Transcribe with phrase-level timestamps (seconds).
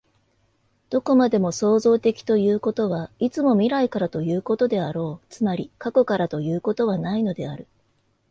[0.89, 7.67] どこまでも創造的ということは、いつも未来からということであろう、つまり過去からということはないのである。